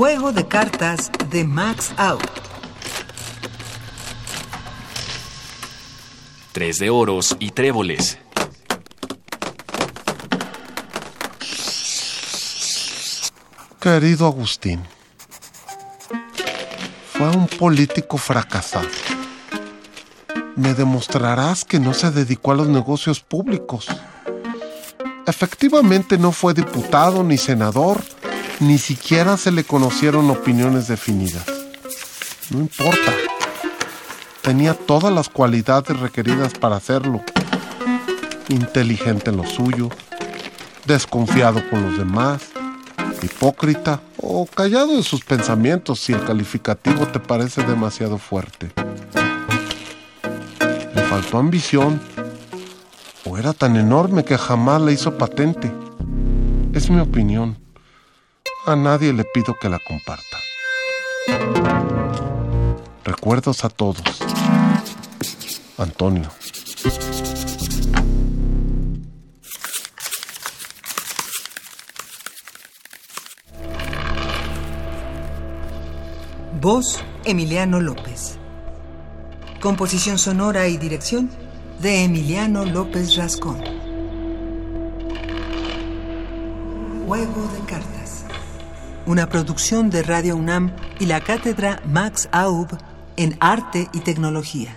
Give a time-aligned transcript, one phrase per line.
[0.00, 2.24] Juego de cartas de Max Out.
[6.52, 8.16] Tres de oros y tréboles.
[13.78, 14.80] Querido Agustín,
[17.12, 18.88] fue un político fracasado.
[20.56, 23.86] Me demostrarás que no se dedicó a los negocios públicos.
[25.26, 28.02] Efectivamente no fue diputado ni senador,
[28.60, 31.44] ni siquiera se le conocieron opiniones definidas.
[32.50, 33.12] No importa.
[34.42, 37.22] Tenía todas las cualidades requeridas para hacerlo.
[38.48, 39.88] Inteligente en lo suyo,
[40.84, 42.42] desconfiado con los demás,
[43.22, 48.72] hipócrita o callado en sus pensamientos si el calificativo te parece demasiado fuerte.
[50.94, 52.00] Le faltó ambición
[53.24, 55.72] o era tan enorme que jamás la hizo patente.
[56.72, 57.59] Es mi opinión.
[58.66, 60.38] A nadie le pido que la comparta.
[63.04, 64.02] Recuerdos a todos.
[65.78, 66.28] Antonio.
[76.60, 78.38] Voz Emiliano López.
[79.62, 81.30] Composición sonora y dirección
[81.80, 83.58] de Emiliano López Rascón.
[87.06, 88.24] Juego de cartas.
[89.06, 92.68] Una producción de Radio UNAM y la cátedra Max Aub
[93.16, 94.76] en Arte y Tecnología.